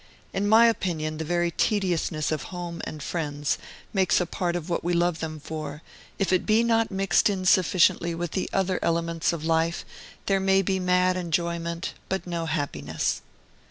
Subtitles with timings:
[0.33, 3.59] In my opinion, the very tediousness of home and friends
[3.93, 5.83] makes a part of what we love them for;
[6.17, 9.85] if it be not mixed in sufficiently with the other elements of life,
[10.25, 13.21] there may be mad enjoyment, but no happiness.